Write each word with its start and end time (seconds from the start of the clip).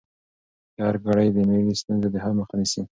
د 0.75 0.77
ارګ 0.89 1.01
کړۍ 1.07 1.27
د 1.35 1.37
ملي 1.49 1.75
ستونزو 1.81 2.07
د 2.13 2.15
حل 2.23 2.33
مخه 2.39 2.53
نیسي. 2.59 2.81